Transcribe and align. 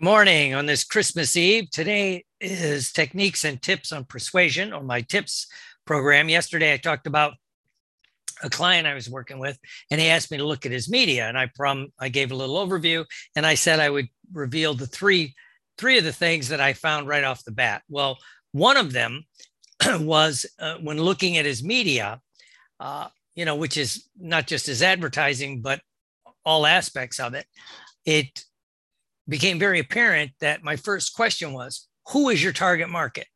Morning 0.00 0.54
on 0.54 0.66
this 0.66 0.84
Christmas 0.84 1.36
Eve. 1.36 1.72
Today 1.72 2.24
is 2.40 2.92
techniques 2.92 3.42
and 3.42 3.60
tips 3.60 3.90
on 3.90 4.04
persuasion 4.04 4.72
or 4.72 4.80
my 4.80 5.00
tips 5.00 5.48
program. 5.86 6.28
Yesterday 6.28 6.72
I 6.72 6.76
talked 6.76 7.08
about 7.08 7.32
a 8.40 8.48
client 8.48 8.86
I 8.86 8.94
was 8.94 9.10
working 9.10 9.40
with 9.40 9.58
and 9.90 10.00
he 10.00 10.06
asked 10.06 10.30
me 10.30 10.36
to 10.36 10.46
look 10.46 10.64
at 10.64 10.70
his 10.70 10.88
media 10.88 11.26
and 11.26 11.36
I 11.36 11.50
prom 11.52 11.88
I 11.98 12.10
gave 12.10 12.30
a 12.30 12.36
little 12.36 12.64
overview 12.64 13.04
and 13.34 13.44
I 13.44 13.54
said 13.54 13.80
I 13.80 13.90
would 13.90 14.06
reveal 14.32 14.72
the 14.72 14.86
three 14.86 15.34
three 15.78 15.98
of 15.98 16.04
the 16.04 16.12
things 16.12 16.50
that 16.50 16.60
I 16.60 16.74
found 16.74 17.08
right 17.08 17.24
off 17.24 17.42
the 17.42 17.50
bat. 17.50 17.82
Well, 17.88 18.18
one 18.52 18.76
of 18.76 18.92
them 18.92 19.24
was 19.98 20.46
uh, 20.60 20.76
when 20.76 21.02
looking 21.02 21.38
at 21.38 21.44
his 21.44 21.64
media, 21.64 22.20
uh, 22.78 23.08
you 23.34 23.44
know, 23.44 23.56
which 23.56 23.76
is 23.76 24.08
not 24.16 24.46
just 24.46 24.66
his 24.66 24.80
advertising 24.80 25.60
but 25.60 25.80
all 26.44 26.66
aspects 26.66 27.18
of 27.18 27.34
it. 27.34 27.46
It 28.04 28.44
became 29.28 29.58
very 29.58 29.80
apparent 29.80 30.32
that 30.40 30.62
my 30.62 30.76
first 30.76 31.14
question 31.14 31.52
was 31.52 31.88
who 32.08 32.30
is 32.30 32.42
your 32.42 32.52
target 32.52 32.88
market? 32.88 33.26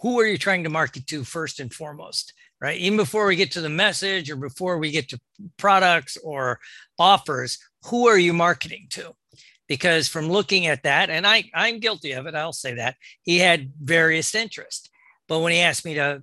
Who 0.00 0.20
are 0.20 0.26
you 0.26 0.38
trying 0.38 0.64
to 0.64 0.70
market 0.70 1.06
to 1.08 1.24
first 1.24 1.60
and 1.60 1.72
foremost? 1.72 2.32
Right. 2.60 2.78
Even 2.78 2.98
before 2.98 3.26
we 3.26 3.36
get 3.36 3.52
to 3.52 3.62
the 3.62 3.70
message 3.70 4.30
or 4.30 4.36
before 4.36 4.78
we 4.78 4.90
get 4.90 5.08
to 5.08 5.20
products 5.56 6.18
or 6.18 6.60
offers, 6.98 7.58
who 7.86 8.06
are 8.06 8.18
you 8.18 8.34
marketing 8.34 8.86
to? 8.90 9.14
Because 9.66 10.08
from 10.08 10.28
looking 10.28 10.66
at 10.66 10.82
that, 10.82 11.08
and 11.08 11.26
I, 11.26 11.44
I'm 11.54 11.78
guilty 11.80 12.12
of 12.12 12.26
it, 12.26 12.34
I'll 12.34 12.52
say 12.52 12.74
that 12.74 12.96
he 13.22 13.38
had 13.38 13.72
various 13.80 14.34
interests. 14.34 14.90
But 15.26 15.40
when 15.40 15.52
he 15.52 15.60
asked 15.60 15.86
me 15.86 15.94
to 15.94 16.22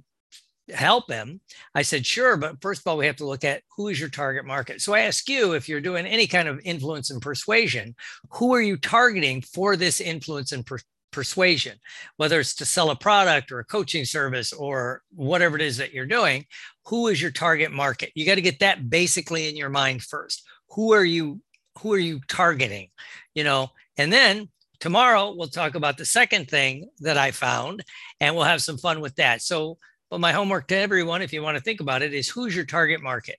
help 0.73 1.09
him? 1.09 1.39
I 1.75 1.81
said, 1.81 2.05
sure. 2.05 2.37
But 2.37 2.61
first 2.61 2.81
of 2.81 2.87
all, 2.87 2.97
we 2.97 3.05
have 3.05 3.15
to 3.17 3.27
look 3.27 3.43
at 3.43 3.63
who 3.75 3.87
is 3.87 3.99
your 3.99 4.09
target 4.09 4.45
market. 4.45 4.81
So 4.81 4.93
I 4.93 5.01
ask 5.01 5.29
you, 5.29 5.53
if 5.53 5.69
you're 5.69 5.81
doing 5.81 6.05
any 6.05 6.27
kind 6.27 6.47
of 6.47 6.59
influence 6.63 7.09
and 7.09 7.21
persuasion, 7.21 7.95
who 8.31 8.53
are 8.53 8.61
you 8.61 8.77
targeting 8.77 9.41
for 9.41 9.75
this 9.75 10.01
influence 10.01 10.51
and 10.51 10.65
per- 10.65 10.79
persuasion? 11.11 11.77
Whether 12.17 12.39
it's 12.39 12.55
to 12.55 12.65
sell 12.65 12.91
a 12.91 12.95
product 12.95 13.51
or 13.51 13.59
a 13.59 13.65
coaching 13.65 14.05
service 14.05 14.53
or 14.53 15.01
whatever 15.15 15.55
it 15.55 15.61
is 15.61 15.77
that 15.77 15.93
you're 15.93 16.05
doing, 16.05 16.45
who 16.85 17.07
is 17.07 17.21
your 17.21 17.31
target 17.31 17.71
market? 17.71 18.11
You 18.15 18.25
got 18.25 18.35
to 18.35 18.41
get 18.41 18.59
that 18.59 18.89
basically 18.89 19.49
in 19.49 19.55
your 19.55 19.69
mind 19.69 20.03
first. 20.03 20.43
Who 20.71 20.93
are 20.93 21.05
you? 21.05 21.41
Who 21.79 21.93
are 21.93 21.99
you 21.99 22.19
targeting? 22.27 22.89
You 23.35 23.43
know, 23.43 23.69
and 23.97 24.11
then 24.11 24.49
tomorrow 24.79 25.33
we'll 25.35 25.47
talk 25.47 25.75
about 25.75 25.97
the 25.97 26.05
second 26.05 26.49
thing 26.49 26.89
that 26.99 27.17
I 27.17 27.31
found, 27.31 27.83
and 28.19 28.35
we'll 28.35 28.45
have 28.45 28.61
some 28.61 28.77
fun 28.77 28.99
with 28.99 29.15
that. 29.15 29.41
So 29.41 29.77
but 30.09 30.19
my 30.19 30.31
homework 30.31 30.67
to 30.67 30.77
everyone, 30.77 31.21
if 31.21 31.33
you 31.33 31.41
want 31.43 31.57
to 31.57 31.63
think 31.63 31.81
about 31.81 32.01
it, 32.01 32.13
is 32.13 32.29
who's 32.29 32.55
your 32.55 32.65
target 32.65 33.01
market, 33.01 33.37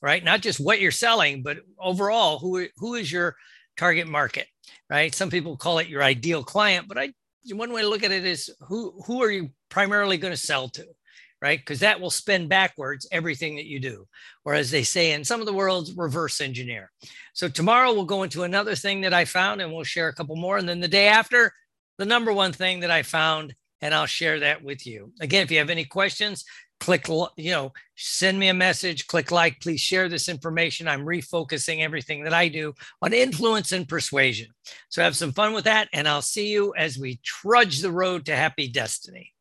right? 0.00 0.22
Not 0.22 0.40
just 0.40 0.60
what 0.60 0.80
you're 0.80 0.90
selling, 0.90 1.42
but 1.42 1.58
overall, 1.78 2.38
who, 2.38 2.66
who 2.76 2.94
is 2.94 3.10
your 3.10 3.36
target 3.76 4.06
market, 4.06 4.46
right? 4.88 5.14
Some 5.14 5.30
people 5.30 5.56
call 5.56 5.78
it 5.78 5.88
your 5.88 6.02
ideal 6.02 6.44
client, 6.44 6.86
but 6.88 6.98
I 6.98 7.12
one 7.52 7.72
way 7.72 7.82
to 7.82 7.88
look 7.88 8.02
at 8.02 8.12
it 8.12 8.24
is 8.24 8.50
who 8.60 9.02
who 9.06 9.22
are 9.22 9.30
you 9.30 9.50
primarily 9.68 10.16
going 10.16 10.32
to 10.32 10.36
sell 10.36 10.68
to, 10.70 10.86
right? 11.42 11.58
Because 11.58 11.80
that 11.80 12.00
will 12.00 12.10
spin 12.10 12.48
backwards 12.48 13.06
everything 13.12 13.56
that 13.56 13.66
you 13.66 13.80
do, 13.80 14.06
or 14.44 14.54
as 14.54 14.70
they 14.70 14.82
say 14.82 15.12
in 15.12 15.24
some 15.24 15.40
of 15.40 15.46
the 15.46 15.52
worlds, 15.52 15.92
reverse 15.94 16.40
engineer. 16.40 16.90
So 17.34 17.48
tomorrow 17.48 17.92
we'll 17.92 18.04
go 18.04 18.22
into 18.22 18.44
another 18.44 18.74
thing 18.74 19.02
that 19.02 19.12
I 19.12 19.26
found, 19.26 19.60
and 19.60 19.72
we'll 19.72 19.84
share 19.84 20.08
a 20.08 20.14
couple 20.14 20.36
more, 20.36 20.56
and 20.56 20.68
then 20.68 20.80
the 20.80 20.88
day 20.88 21.08
after, 21.08 21.52
the 21.98 22.06
number 22.06 22.32
one 22.32 22.52
thing 22.52 22.80
that 22.80 22.90
I 22.90 23.02
found 23.02 23.54
and 23.80 23.94
I'll 23.94 24.06
share 24.06 24.40
that 24.40 24.62
with 24.62 24.86
you. 24.86 25.12
Again, 25.20 25.42
if 25.42 25.50
you 25.50 25.58
have 25.58 25.70
any 25.70 25.84
questions, 25.84 26.44
click, 26.80 27.06
you 27.36 27.50
know, 27.50 27.72
send 27.96 28.38
me 28.38 28.48
a 28.48 28.54
message, 28.54 29.06
click 29.06 29.30
like, 29.30 29.60
please 29.60 29.80
share 29.80 30.08
this 30.08 30.28
information. 30.28 30.88
I'm 30.88 31.04
refocusing 31.04 31.80
everything 31.80 32.24
that 32.24 32.34
I 32.34 32.48
do 32.48 32.74
on 33.02 33.12
influence 33.12 33.72
and 33.72 33.88
persuasion. 33.88 34.48
So 34.88 35.02
have 35.02 35.16
some 35.16 35.32
fun 35.32 35.52
with 35.52 35.64
that, 35.64 35.88
and 35.92 36.08
I'll 36.08 36.22
see 36.22 36.48
you 36.48 36.74
as 36.76 36.98
we 36.98 37.20
trudge 37.22 37.80
the 37.80 37.92
road 37.92 38.26
to 38.26 38.36
happy 38.36 38.68
destiny. 38.68 39.33